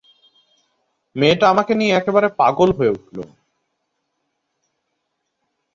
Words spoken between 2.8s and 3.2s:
উঠল।